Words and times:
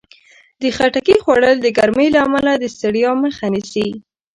د 0.61 0.63
خټکي 0.75 1.15
خوړل 1.23 1.57
د 1.61 1.67
ګرمۍ 1.77 2.07
له 2.15 2.19
امله 2.25 2.51
د 2.57 2.65
ستړیا 2.75 3.11
مخه 3.23 3.45
نیسي. 3.53 3.87